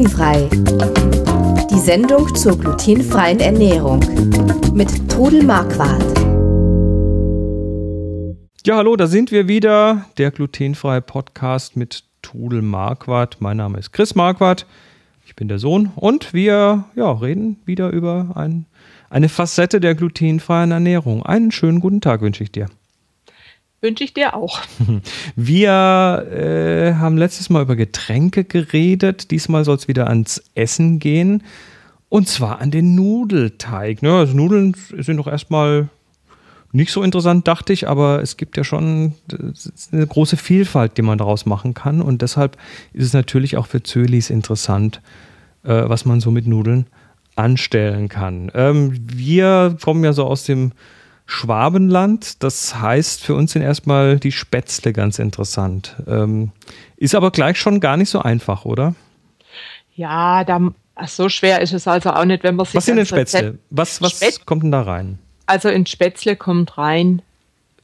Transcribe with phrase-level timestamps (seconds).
[0.00, 0.48] Glutenfrei.
[1.70, 4.00] Die Sendung zur glutenfreien Ernährung
[4.72, 6.02] mit Trudel Marquardt.
[8.64, 10.06] Ja, hallo, da sind wir wieder.
[10.16, 13.42] Der glutenfreie Podcast mit Trudel Marquardt.
[13.42, 14.64] Mein Name ist Chris Marquardt.
[15.26, 18.64] Ich bin der Sohn und wir ja, reden wieder über ein,
[19.10, 21.26] eine Facette der glutenfreien Ernährung.
[21.26, 22.68] Einen schönen guten Tag wünsche ich dir.
[23.80, 24.60] Wünsche ich dir auch.
[25.36, 29.30] Wir äh, haben letztes Mal über Getränke geredet.
[29.30, 31.42] Diesmal soll es wieder ans Essen gehen.
[32.10, 34.02] Und zwar an den Nudelteig.
[34.02, 34.12] Ne?
[34.12, 35.88] Also Nudeln sind doch erstmal
[36.72, 39.14] nicht so interessant, dachte ich, aber es gibt ja schon
[39.92, 42.02] eine große Vielfalt, die man daraus machen kann.
[42.02, 42.56] Und deshalb
[42.92, 45.00] ist es natürlich auch für Zölis interessant,
[45.64, 46.86] äh, was man so mit Nudeln
[47.34, 48.50] anstellen kann.
[48.54, 50.72] Ähm, wir kommen ja so aus dem
[51.30, 52.42] Schwabenland.
[52.42, 55.96] Das heißt, für uns sind erstmal die Spätzle ganz interessant.
[56.08, 56.50] Ähm,
[56.96, 58.94] ist aber gleich schon gar nicht so einfach, oder?
[59.94, 60.60] Ja, da,
[61.06, 62.74] so schwer ist es also auch nicht, wenn man sich.
[62.74, 63.58] Was sind denn Spätzle?
[63.70, 65.18] Was, was Spät kommt denn da rein?
[65.46, 67.22] Also in Spätzle kommt rein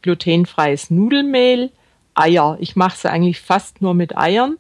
[0.03, 1.71] glutenfreies Nudelmehl,
[2.15, 2.57] Eier.
[2.61, 4.57] Ich mache sie eigentlich fast nur mit Eiern.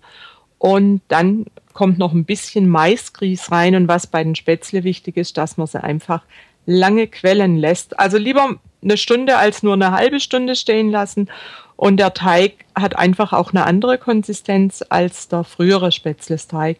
[0.58, 3.74] Und dann kommt noch ein bisschen Maisgrieß rein.
[3.74, 6.22] Und was bei den Spätzle wichtig ist, dass man sie einfach
[6.66, 7.98] lange quellen lässt.
[7.98, 11.28] Also lieber eine Stunde als nur eine halbe Stunde stehen lassen.
[11.76, 16.78] Und der Teig hat einfach auch eine andere Konsistenz als der frühere Spätzlesteig.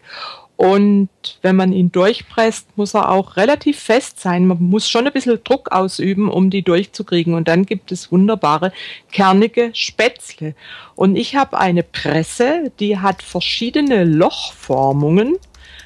[0.57, 1.11] Und
[1.43, 4.47] wenn man ihn durchpresst, muss er auch relativ fest sein.
[4.47, 7.35] Man muss schon ein bisschen Druck ausüben, um die durchzukriegen.
[7.35, 8.73] Und dann gibt es wunderbare,
[9.13, 10.55] kernige Spätzle.
[10.95, 15.37] Und ich habe eine Presse, die hat verschiedene Lochformungen.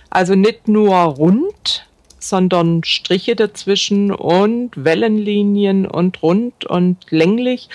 [0.08, 1.89] Also nicht nur rund,
[2.20, 7.68] sondern Striche dazwischen und Wellenlinien und rund und länglich.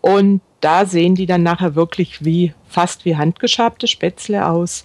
[0.00, 4.84] Und da sehen die dann nachher wirklich wie fast wie handgeschabte Spätzle aus.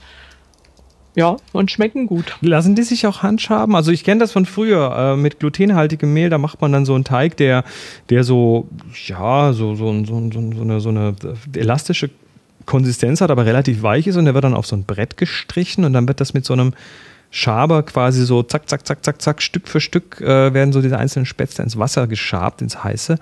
[1.16, 2.36] Ja, und schmecken gut.
[2.42, 3.76] Lassen die sich auch handschaben?
[3.76, 6.96] Also ich kenne das von früher äh, mit glutenhaltigem Mehl, da macht man dann so
[6.96, 7.64] einen Teig, der,
[8.10, 8.68] der so,
[9.06, 11.16] ja, so, so, so, so, so, eine, so eine
[11.56, 12.10] elastische
[12.66, 15.86] Konsistenz hat, aber relativ weich ist und der wird dann auf so ein Brett gestrichen
[15.86, 16.74] und dann wird das mit so einem
[17.36, 21.00] Schaber quasi so zack, zack, zack, zack, zack, Stück für Stück äh, werden so diese
[21.00, 23.18] einzelnen Spätzle ins Wasser geschabt, ins Heiße.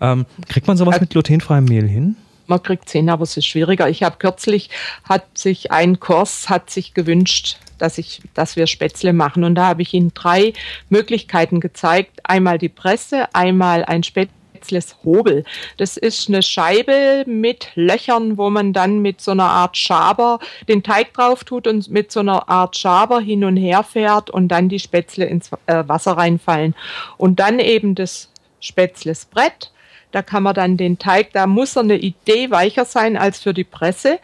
[0.00, 2.14] Ähm, kriegt man sowas mit glutenfreiem Mehl hin?
[2.46, 3.88] Man kriegt es hin, aber es ist schwieriger.
[3.88, 4.70] Ich habe kürzlich,
[5.02, 9.42] hat sich ein Kurs, hat sich gewünscht, dass, ich, dass wir Spätzle machen.
[9.42, 10.52] Und da habe ich Ihnen drei
[10.88, 12.20] Möglichkeiten gezeigt.
[12.22, 15.44] Einmal die Presse, einmal ein Spätzle Spätzles Hobel.
[15.76, 20.82] Das ist eine Scheibe mit Löchern, wo man dann mit so einer Art Schaber den
[20.82, 24.70] Teig drauf tut und mit so einer Art Schaber hin und her fährt und dann
[24.70, 26.74] die Spätzle ins äh, Wasser reinfallen.
[27.18, 28.30] Und dann eben das
[28.60, 29.72] Spätzles Brett.
[30.12, 33.52] Da kann man dann den Teig, da muss er eine Idee weicher sein als für
[33.52, 34.18] die Presse.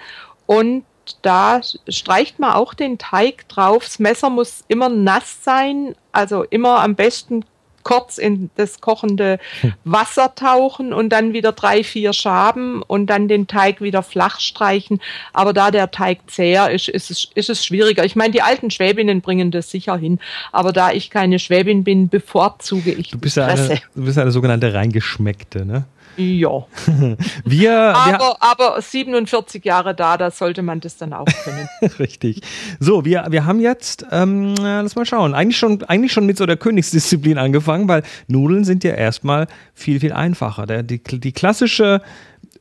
[0.46, 0.84] Und
[1.20, 3.84] da streicht man auch den Teig drauf.
[3.84, 7.44] Das Messer muss immer nass sein, also immer am besten
[7.82, 9.38] kurz in das kochende
[9.84, 15.00] Wasser tauchen und dann wieder drei, vier Schaben und dann den Teig wieder flach streichen.
[15.32, 18.04] Aber da der Teig zäher ist, ist es, ist es schwieriger.
[18.04, 20.18] Ich meine, die alten Schwäbinnen bringen das sicher hin,
[20.52, 24.30] aber da ich keine Schwäbin bin, bevorzuge ich du bist ja eine, Du bist eine
[24.30, 25.84] sogenannte reingeschmeckte, ne?
[26.16, 26.66] Ja.
[27.44, 31.68] wir, aber, wir, aber 47 Jahre da, da sollte man das dann auch können.
[31.98, 32.42] Richtig.
[32.80, 36.46] So, wir, wir haben jetzt, ähm, lass mal schauen, eigentlich schon, eigentlich schon mit so
[36.46, 40.66] der Königsdisziplin angefangen, weil Nudeln sind ja erstmal viel, viel einfacher.
[40.66, 42.02] Der, die, die klassische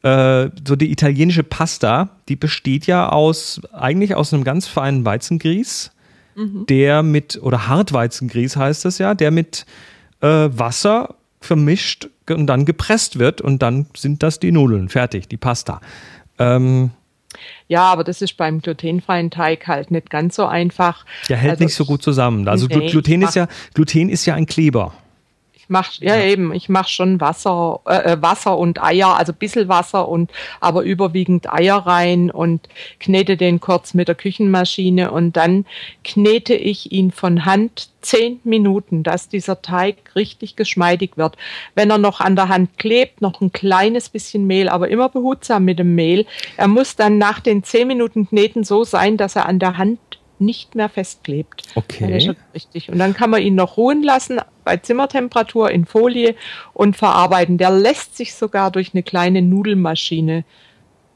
[0.04, 5.92] äh, so die italienische Pasta, die besteht ja aus eigentlich aus einem ganz feinen Weizengrieß,
[6.36, 6.66] mhm.
[6.68, 9.66] der mit oder Hartweizengrieß heißt das ja, der mit
[10.22, 14.90] äh, Wasser vermischt und dann gepresst wird und dann sind das die Nudeln.
[14.90, 15.82] Fertig, die Pasta.
[16.40, 16.92] Ähm,
[17.68, 21.06] ja, aber das ist beim glutenfreien Teig halt nicht ganz so einfach.
[21.30, 22.48] Der hält also, nicht so gut zusammen.
[22.48, 24.94] Also nee, Gluten ist ja Gluten ist ja ein Kleber
[25.72, 29.38] mach ja, ja, eben, ich mache schon Wasser, äh, äh, Wasser und Eier, also ein
[29.38, 32.68] bisschen Wasser und aber überwiegend Eier rein und
[33.00, 35.66] knete den kurz mit der Küchenmaschine und dann
[36.04, 41.38] knete ich ihn von Hand zehn Minuten, dass dieser Teig richtig geschmeidig wird.
[41.76, 45.66] Wenn er noch an der Hand klebt, noch ein kleines bisschen Mehl, aber immer behutsam
[45.66, 46.26] mit dem Mehl.
[46.58, 50.00] Er muss dann nach den zehn Minuten Kneten so sein, dass er an der Hand
[50.42, 51.64] nicht mehr festklebt.
[51.76, 52.36] Okay.
[52.54, 52.90] richtig.
[52.90, 56.36] Und dann kann man ihn noch ruhen lassen bei Zimmertemperatur in Folie
[56.74, 57.58] und verarbeiten.
[57.58, 60.44] Der lässt sich sogar durch eine kleine Nudelmaschine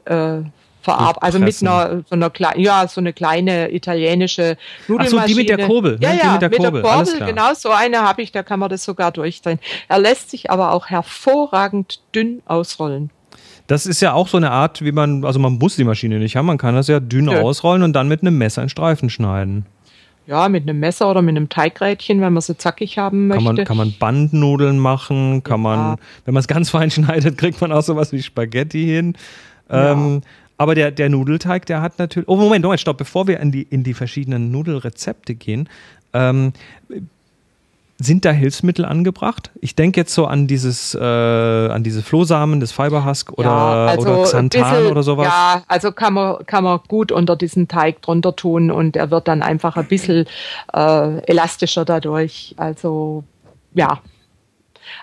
[0.04, 0.38] äh,
[0.86, 1.22] verarbeiten.
[1.22, 4.56] Also mit einer so einer kleinen, ja, so eine kleine italienische
[4.88, 5.20] Nudelmaschine.
[5.20, 5.98] Ach so, die mit der Kurbel.
[6.00, 6.18] Ja, ne?
[6.22, 6.82] ja, mit der Kurbel.
[6.82, 9.58] Mit der Kurbel genau so eine habe ich, da kann man das sogar durchdrehen.
[9.88, 13.10] Er lässt sich aber auch hervorragend dünn ausrollen.
[13.66, 16.36] Das ist ja auch so eine Art, wie man, also man muss die Maschine nicht
[16.36, 17.40] haben, man kann das ja dünn ja.
[17.40, 19.66] ausrollen und dann mit einem Messer in Streifen schneiden.
[20.26, 23.44] ja, mit einem Messer oder mit einem Teigrädchen, wenn man sie zackig haben möchte.
[23.44, 25.76] Kann man, kann man Bandnudeln machen, kann ja.
[25.76, 29.14] man, wenn man es ganz fein schneidet, kriegt man auch sowas wie Spaghetti hin.
[29.70, 29.92] Ja.
[29.92, 30.22] Ähm,
[30.58, 32.28] aber der, der Nudelteig, der hat natürlich.
[32.28, 35.68] Oh, Moment, Moment, stopp, bevor wir in die, in die verschiedenen Nudelrezepte gehen.
[36.12, 36.52] Ähm,
[37.98, 39.50] sind da Hilfsmittel angebracht?
[39.60, 44.08] Ich denke jetzt so an dieses, äh, an diese Flohsamen des Fiberhusk oder, ja, also
[44.08, 45.26] oder Xanthan bisschen, oder sowas.
[45.26, 49.28] Ja, also kann man, kann man gut unter diesen Teig drunter tun und er wird
[49.28, 50.26] dann einfach ein bisschen
[50.74, 52.54] äh, elastischer dadurch.
[52.58, 53.24] Also
[53.74, 54.00] ja.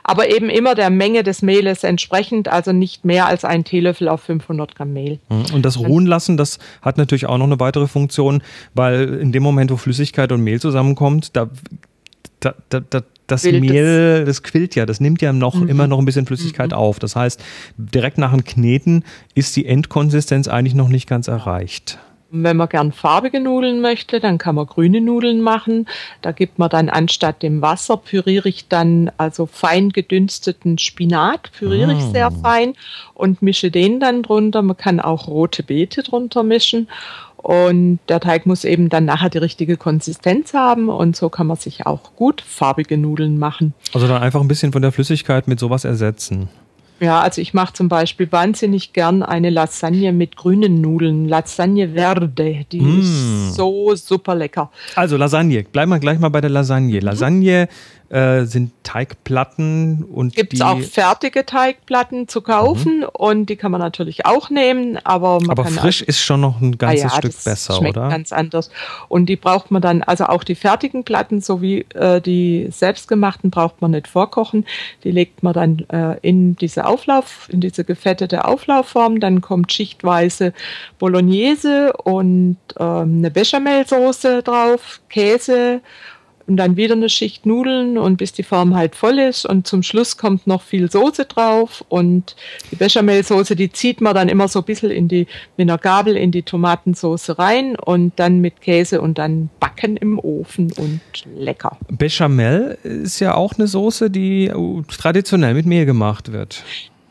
[0.04, 4.22] Aber eben immer der Menge des Mehles entsprechend, also nicht mehr als ein Teelöffel auf
[4.22, 5.20] 500 Gramm Mehl.
[5.30, 5.46] Mhm.
[5.54, 8.44] Und das Ruhen lassen, das hat natürlich auch noch eine weitere Funktion,
[8.74, 11.50] weil in dem Moment, wo Flüssigkeit und Mehl zusammenkommt, da
[12.44, 15.70] da, da, da, das Wild Mehl, das quillt ja, das nimmt ja noch mhm.
[15.70, 16.78] immer noch ein bisschen Flüssigkeit mhm.
[16.78, 17.00] auf.
[17.00, 17.44] Das heißt,
[17.78, 19.04] direkt nach dem Kneten
[19.34, 22.00] ist die Endkonsistenz eigentlich noch nicht ganz erreicht.
[22.36, 25.88] Wenn man gern farbige Nudeln möchte, dann kann man grüne Nudeln machen.
[26.24, 31.94] Da gibt man dann anstatt dem Wasser püriere ich dann also fein gedünsteten Spinat, püriere
[31.94, 32.32] ich sehr ah.
[32.42, 32.74] fein
[33.14, 34.64] und mische den dann drunter.
[34.64, 36.88] Man kann auch rote Beete drunter mischen
[37.44, 41.58] und der Teig muss eben dann nachher die richtige Konsistenz haben und so kann man
[41.58, 43.74] sich auch gut farbige Nudeln machen.
[43.94, 46.48] Also dann einfach ein bisschen von der Flüssigkeit mit sowas ersetzen.
[47.02, 51.28] Ja, also ich mache zum Beispiel wahnsinnig gern eine Lasagne mit grünen Nudeln.
[51.28, 52.30] Lasagne Verde,
[52.72, 53.00] die mm.
[53.02, 54.72] ist so super lecker.
[54.96, 57.02] Also Lasagne, bleiben wir gleich mal bei der Lasagne.
[57.02, 57.68] Lasagne
[58.10, 63.10] äh, sind Teigplatten und gibt es auch fertige Teigplatten zu kaufen mhm.
[63.14, 66.78] und die kann man natürlich auch nehmen, aber man aber frisch ist schon noch ein
[66.78, 68.10] ganzes ah ja, Stück besser, schmeckt oder?
[68.10, 68.70] Ganz anders
[69.08, 73.82] und die braucht man dann also auch die fertigen Platten sowie äh, die selbstgemachten braucht
[73.82, 74.66] man nicht vorkochen,
[75.04, 80.54] die legt man dann äh, in diese Auflauf in diese gefettete Auflaufform, dann kommt schichtweise
[81.00, 85.82] Bolognese und ähm, eine Bechamelsoße drauf, Käse
[86.48, 89.84] und dann wieder eine Schicht Nudeln und bis die Form halt voll ist und zum
[89.84, 92.36] Schluss kommt noch viel Soße drauf und
[92.72, 96.18] die Bechamelsoße, die zieht man dann immer so ein bisschen in die, mit einer Gabel
[96.18, 101.02] in die Tomatensoße rein und dann mit Käse und dann backen im Ofen und
[101.36, 101.78] lecker.
[101.90, 104.52] Bechamel ist ja auch eine Soße, die
[104.88, 106.64] traditionell mit Mehl gemacht wird.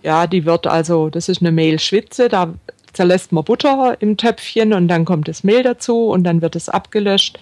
[0.02, 2.52] Ja, die wird also, das ist eine Mehlschwitze, da
[2.92, 6.68] zerlässt man Butter im Töpfchen und dann kommt das Mehl dazu und dann wird es
[6.68, 7.38] abgelöscht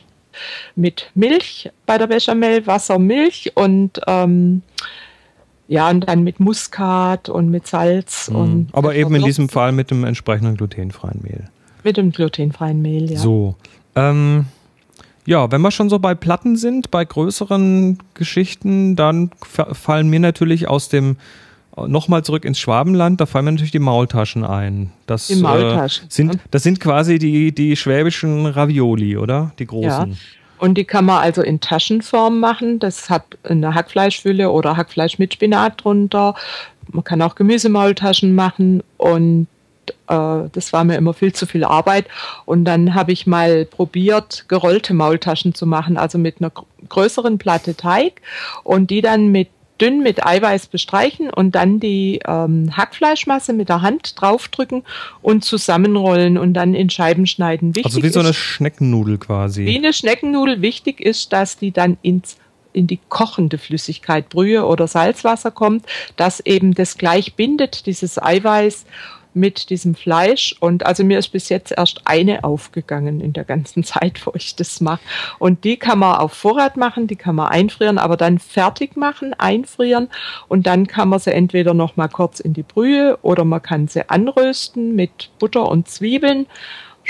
[0.76, 4.62] mit Milch bei der Bechamel, Wasser, Milch und ähm,
[5.68, 8.28] ja, und dann mit Muskat und mit Salz.
[8.28, 8.36] Mhm.
[8.36, 11.44] Und Aber eben in diesem Fall mit dem entsprechenden glutenfreien Mehl.
[11.84, 13.18] Mit dem glutenfreien Mehl, ja.
[13.18, 13.54] So.
[13.94, 14.46] Ähm,
[15.26, 20.66] ja, wenn wir schon so bei Platten sind, bei größeren Geschichten, dann fallen mir natürlich
[20.66, 21.16] aus dem
[21.88, 24.92] nochmal zurück ins Schwabenland, da fallen mir natürlich die Maultaschen ein.
[25.06, 26.06] Das, die Maultaschen.
[26.06, 29.52] Äh, sind, das sind quasi die, die schwäbischen Ravioli, oder?
[29.58, 30.10] Die großen.
[30.10, 30.16] Ja.
[30.58, 32.78] Und die kann man also in Taschenform machen.
[32.78, 36.34] Das hat eine Hackfleischfülle oder Hackfleisch mit Spinat drunter.
[36.92, 39.46] Man kann auch Gemüsemaultaschen machen und
[40.08, 42.06] äh, das war mir immer viel zu viel Arbeit.
[42.44, 46.52] Und dann habe ich mal probiert, gerollte Maultaschen zu machen, also mit einer
[46.88, 48.20] größeren Platte Teig
[48.62, 49.48] und die dann mit
[49.80, 54.82] dünn mit Eiweiß bestreichen und dann die ähm, Hackfleischmasse mit der Hand draufdrücken
[55.22, 57.74] und zusammenrollen und dann in Scheiben schneiden.
[57.74, 59.64] Wichtig also wie so eine Schneckennudel quasi.
[59.64, 60.62] Wie eine Schneckennudel.
[60.62, 62.36] Wichtig ist, dass die dann ins
[62.72, 68.86] in die kochende Flüssigkeit, Brühe oder Salzwasser kommt, dass eben das gleich bindet, dieses Eiweiß
[69.34, 70.54] mit diesem Fleisch.
[70.60, 74.56] Und also mir ist bis jetzt erst eine aufgegangen in der ganzen Zeit, wo ich
[74.56, 75.00] das mache.
[75.38, 79.34] Und die kann man auf Vorrat machen, die kann man einfrieren, aber dann fertig machen,
[79.34, 80.08] einfrieren
[80.48, 83.88] und dann kann man sie entweder noch mal kurz in die Brühe oder man kann
[83.88, 86.46] sie anrösten mit Butter und Zwiebeln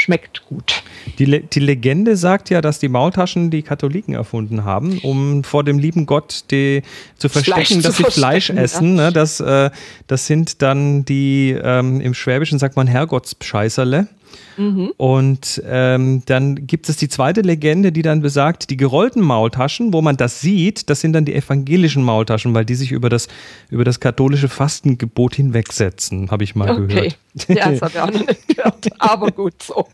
[0.01, 0.83] schmeckt gut.
[1.19, 5.65] Die, Le die Legende sagt ja, dass die Maultaschen die Katholiken erfunden haben, um vor
[5.65, 6.83] dem lieben Gott die,
[7.17, 8.97] zu verstecken, dass sie Fleisch essen.
[8.97, 9.05] Ja.
[9.05, 9.13] Ne?
[9.13, 9.71] Das, äh,
[10.07, 14.09] das sind dann die, ähm, im Schwäbischen sagt man Herrgottsscheißerle.
[14.57, 14.93] Mhm.
[14.97, 20.03] Und ähm, dann gibt es die zweite Legende, die dann besagt, die gerollten Maultaschen, wo
[20.03, 23.29] man das sieht, das sind dann die evangelischen Maultaschen, weil die sich über das,
[23.71, 26.87] über das katholische Fastengebot hinwegsetzen, habe ich mal okay.
[26.87, 27.19] gehört.
[27.49, 29.87] Ja, das habe ich auch noch nicht gehört, aber gut so.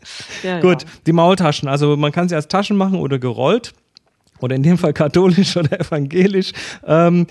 [0.43, 0.89] Ja, gut, ja.
[1.05, 3.73] die Maultaschen, also man kann sie als Taschen machen oder gerollt
[4.39, 6.51] oder in dem Fall katholisch oder evangelisch.
[6.85, 7.27] Ähm,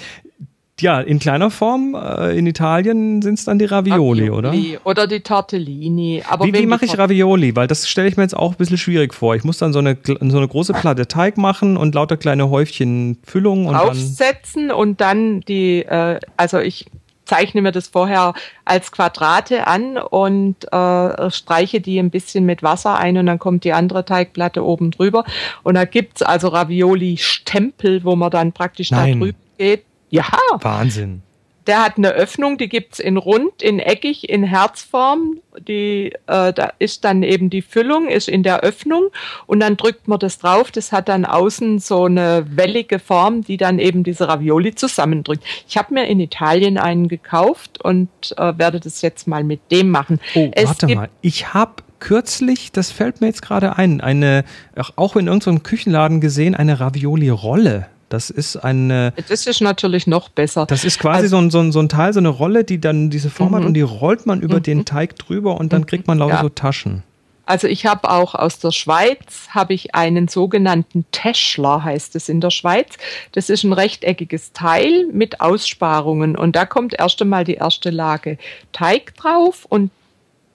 [0.80, 4.80] ja, in kleiner Form, äh, in Italien sind es dann die Ravioli, Ravioli, oder?
[4.85, 6.23] Oder die Tortellini.
[6.28, 7.56] Aber wie wie mache ich Ravioli?
[7.56, 9.35] Weil das stelle ich mir jetzt auch ein bisschen schwierig vor.
[9.35, 13.18] Ich muss dann so eine, so eine große Platte Teig machen und lauter kleine Häufchen
[13.25, 16.87] Füllung und Aufsetzen dann und dann die, äh, also ich
[17.25, 22.99] zeichne mir das vorher als Quadrate an und äh, streiche die ein bisschen mit Wasser
[22.99, 25.25] ein und dann kommt die andere Teigplatte oben drüber.
[25.62, 29.21] Und da gibt's also Ravioli-Stempel, wo man dann praktisch Nein.
[29.21, 29.85] da drüber geht.
[30.16, 30.25] Ja,
[30.61, 31.23] Wahnsinn.
[31.66, 35.38] der hat eine Öffnung, die gibt's in rund, in eckig, in Herzform.
[35.66, 39.08] Die, äh, da ist dann eben die Füllung, ist in der Öffnung
[39.46, 40.70] und dann drückt man das drauf.
[40.70, 45.42] Das hat dann außen so eine wellige Form, die dann eben diese Ravioli zusammendrückt.
[45.66, 49.90] Ich habe mir in Italien einen gekauft und äh, werde das jetzt mal mit dem
[49.90, 50.20] machen.
[50.35, 51.08] Oh, Es warte gibt- mal.
[51.23, 54.44] Ich habe kürzlich, das fällt mir jetzt gerade ein, eine,
[54.76, 57.87] auch- auch in irgendeinem Küchenladen gesehen, eine Ravioli-Rolle.
[58.08, 60.66] Das ist eine, Das ist natürlich noch besser.
[60.66, 62.80] das ist quasi Also- so, ein, so, ein, so ein Teil, so eine Rolle, die
[62.80, 63.66] dann diese Form hat Mhm.
[63.68, 66.42] und die rollt man über den Teig drüber und dann kriegt man lauter Ja.
[66.42, 67.02] so Taschen.
[67.48, 72.40] Also ich habe auch aus der Schweiz habe ich einen sogenannten Täschler heißt es in
[72.40, 72.94] der Schweiz.
[73.32, 78.38] Das ist ein rechteckiges Teil mit Aussparungen und da kommt erst einmal die erste Lage
[78.72, 79.90] Teig drauf und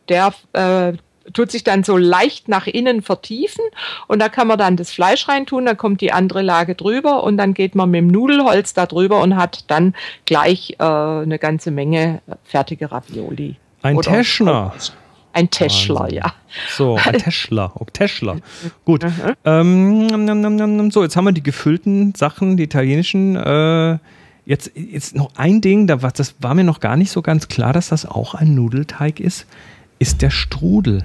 [0.10, 0.94] der äh,
[1.34, 3.64] tut sich dann so leicht nach innen vertiefen
[4.08, 7.38] und da kann man dann das Fleisch reintun, dann kommt die andere Lage drüber und
[7.38, 9.94] dann geht man mit dem Nudelholz da drüber und hat dann
[10.26, 13.56] gleich äh, eine ganze Menge fertige Ravioli.
[13.82, 14.74] Ein Oder- Täschner.
[15.34, 16.18] Ein Wahnsinn.
[16.18, 16.34] ja.
[16.70, 17.72] So, ein Täschler.
[17.80, 18.38] Oh, Täschler.
[18.84, 19.04] Gut.
[19.04, 19.34] Mhm.
[19.46, 23.38] Ähm, so, jetzt haben wir die gefüllten Sachen, die italienischen.
[23.38, 23.98] Äh,
[24.46, 27.48] jetzt, jetzt noch ein Ding, da war, das war mir noch gar nicht so ganz
[27.48, 29.46] klar, dass das auch ein Nudelteig ist,
[30.02, 31.04] ist der Strudel.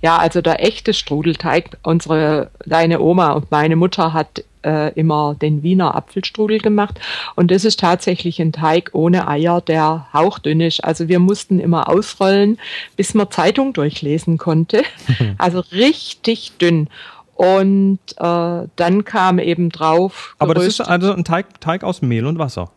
[0.00, 5.64] Ja, also der echte Strudelteig, unsere, deine Oma und meine Mutter hat äh, immer den
[5.64, 7.00] Wiener Apfelstrudel gemacht
[7.34, 10.84] und das ist tatsächlich ein Teig ohne Eier, der hauchdünn ist.
[10.84, 12.58] Also wir mussten immer ausrollen,
[12.94, 14.82] bis man Zeitung durchlesen konnte.
[15.38, 16.88] Also richtig dünn.
[17.34, 20.36] Und äh, dann kam eben drauf.
[20.38, 22.70] Aber das ist also ein Teig, Teig aus Mehl und Wasser.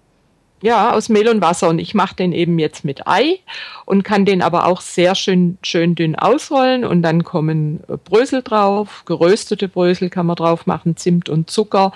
[0.61, 1.69] Ja, aus Mehl und Wasser.
[1.69, 3.39] Und ich mache den eben jetzt mit Ei
[3.85, 6.85] und kann den aber auch sehr schön, schön dünn ausrollen.
[6.85, 11.93] Und dann kommen äh, Brösel drauf, geröstete Brösel kann man drauf machen, Zimt und Zucker,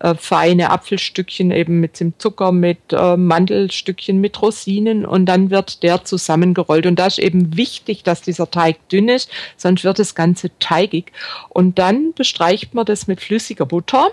[0.00, 5.06] äh, feine Apfelstückchen eben mit Zimtzucker, mit äh, Mandelstückchen, mit Rosinen.
[5.06, 6.86] Und dann wird der zusammengerollt.
[6.86, 11.12] Und da ist eben wichtig, dass dieser Teig dünn ist, sonst wird das Ganze teigig.
[11.48, 14.10] Und dann bestreicht man das mit flüssiger Butter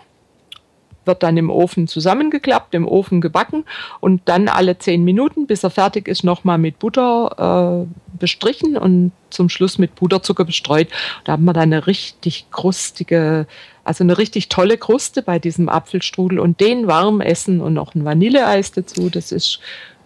[1.06, 3.66] wird dann im Ofen zusammengeklappt, im Ofen gebacken
[4.00, 9.12] und dann alle zehn Minuten, bis er fertig ist, nochmal mit Butter äh, bestrichen und
[9.30, 10.88] zum Schluss mit Puderzucker bestreut.
[11.24, 13.48] Da haben wir dann eine richtig krustige,
[13.84, 18.06] also eine richtig tolle Kruste bei diesem Apfelstrudel und den warm essen und noch ein
[18.06, 19.10] Vanilleeis dazu.
[19.10, 19.60] Das ist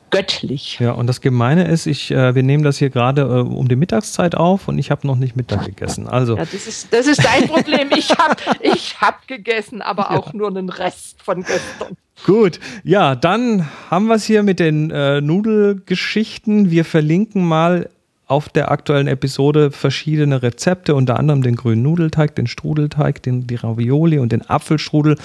[0.10, 0.80] göttlich.
[0.80, 3.76] Ja, und das Gemeine ist, ich, äh, wir nehmen das hier gerade äh, um die
[3.76, 6.08] Mittagszeit auf und ich habe noch nicht Mittag gegessen.
[6.08, 7.90] Also, Ja, das ist, das ist dein Problem.
[7.96, 11.98] Ich habe ich hab gegessen, aber auch nur einen Rest von gestern.
[12.26, 16.72] Gut, ja, dann haben wir es hier mit den äh, Nudelgeschichten.
[16.72, 17.90] Wir verlinken mal
[18.28, 23.56] auf der aktuellen Episode verschiedene Rezepte, unter anderem den grünen Nudelteig, den Strudelteig, den, die
[23.56, 25.16] Ravioli und den Apfelstrudel.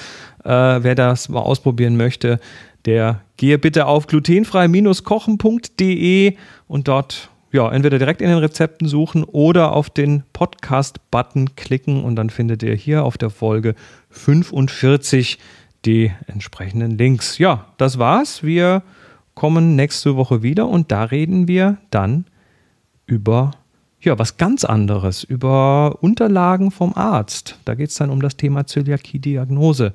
[0.45, 2.39] Äh, wer das mal ausprobieren möchte,
[2.85, 6.37] der gehe bitte auf glutenfrei-kochen.de
[6.69, 12.17] und dort ja, entweder direkt in den Rezepten suchen oder auf den Podcast-Button klicken und
[12.17, 13.75] dann findet ihr hier auf der Folge
[14.11, 15.39] 45
[15.85, 17.39] die entsprechenden Links.
[17.39, 18.43] Ja, das war's.
[18.43, 18.83] Wir
[19.35, 22.25] kommen nächste Woche wieder und da reden wir dann
[23.07, 23.53] über
[24.05, 27.59] ja, was ganz anderes, über Unterlagen vom Arzt.
[27.65, 29.93] Da geht es dann um das Thema Zöliakie-Diagnose.